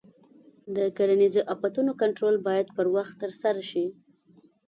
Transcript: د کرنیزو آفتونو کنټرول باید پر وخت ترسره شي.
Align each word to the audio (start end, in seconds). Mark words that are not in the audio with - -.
د 0.75 0.77
کرنیزو 0.97 1.41
آفتونو 1.53 1.91
کنټرول 2.01 2.35
باید 2.47 2.67
پر 2.77 2.85
وخت 2.95 3.13
ترسره 3.23 3.61
شي. 3.69 3.85